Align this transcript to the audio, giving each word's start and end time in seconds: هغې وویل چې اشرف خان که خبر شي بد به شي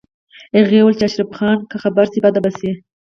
هغې 0.57 0.79
وویل 0.81 0.95
چې 0.99 1.03
اشرف 1.07 1.29
خان 1.37 1.57
که 1.69 1.75
خبر 1.83 2.05
شي 2.11 2.19
بد 2.25 2.35
به 2.43 2.51
شي 2.57 2.71